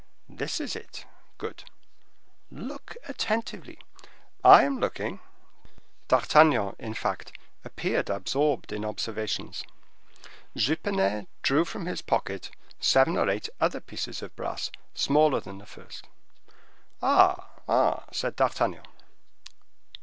[0.29, 1.05] "This is it."
[1.37, 1.63] "Good."
[2.49, 3.77] "Look attentively."
[4.43, 5.19] "I am looking."
[6.07, 9.63] D'Artagnan, in fact, appeared absorbed in observations.
[10.57, 15.67] Jupenet drew from his pocket seven or eight other pieces of brass smaller than the
[15.67, 16.07] first.
[17.03, 18.87] "Ah, ah," said D'Artagnan.